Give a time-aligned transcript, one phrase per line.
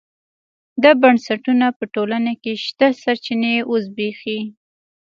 [0.83, 4.39] دا بنسټونه په ټولنه کې شته سرچینې وزبېښي.